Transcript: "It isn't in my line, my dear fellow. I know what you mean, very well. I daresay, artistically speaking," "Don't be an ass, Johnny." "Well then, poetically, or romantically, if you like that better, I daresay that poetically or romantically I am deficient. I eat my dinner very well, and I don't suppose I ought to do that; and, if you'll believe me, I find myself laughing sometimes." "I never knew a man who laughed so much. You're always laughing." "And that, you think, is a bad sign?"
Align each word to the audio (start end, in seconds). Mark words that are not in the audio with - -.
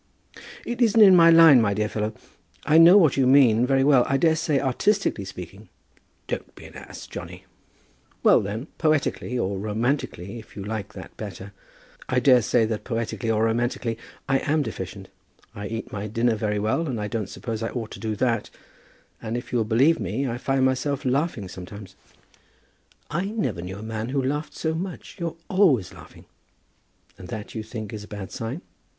"It 0.65 0.81
isn't 0.81 1.01
in 1.01 1.15
my 1.15 1.29
line, 1.29 1.61
my 1.61 1.75
dear 1.75 1.87
fellow. 1.87 2.15
I 2.65 2.79
know 2.79 2.97
what 2.97 3.17
you 3.17 3.27
mean, 3.27 3.67
very 3.67 3.83
well. 3.83 4.03
I 4.07 4.17
daresay, 4.17 4.59
artistically 4.59 5.25
speaking," 5.25 5.69
"Don't 6.27 6.55
be 6.55 6.65
an 6.65 6.73
ass, 6.73 7.05
Johnny." 7.05 7.45
"Well 8.23 8.41
then, 8.41 8.65
poetically, 8.79 9.37
or 9.37 9.59
romantically, 9.59 10.39
if 10.39 10.55
you 10.55 10.63
like 10.63 10.93
that 10.93 11.15
better, 11.17 11.53
I 12.09 12.19
daresay 12.19 12.65
that 12.65 12.83
poetically 12.83 13.29
or 13.29 13.43
romantically 13.45 13.95
I 14.27 14.39
am 14.39 14.63
deficient. 14.63 15.07
I 15.53 15.67
eat 15.67 15.91
my 15.91 16.07
dinner 16.07 16.33
very 16.35 16.57
well, 16.57 16.87
and 16.87 16.99
I 16.99 17.07
don't 17.07 17.29
suppose 17.29 17.61
I 17.61 17.69
ought 17.69 17.91
to 17.91 17.99
do 17.99 18.15
that; 18.15 18.49
and, 19.21 19.37
if 19.37 19.51
you'll 19.53 19.65
believe 19.65 19.99
me, 19.99 20.27
I 20.27 20.39
find 20.39 20.65
myself 20.65 21.05
laughing 21.05 21.47
sometimes." 21.47 21.95
"I 23.11 23.25
never 23.25 23.61
knew 23.61 23.77
a 23.77 23.83
man 23.83 24.09
who 24.09 24.23
laughed 24.23 24.55
so 24.55 24.73
much. 24.73 25.17
You're 25.19 25.35
always 25.47 25.93
laughing." 25.93 26.25
"And 27.19 27.27
that, 27.27 27.53
you 27.53 27.61
think, 27.61 27.93
is 27.93 28.03
a 28.03 28.07
bad 28.07 28.31
sign?" 28.31 28.63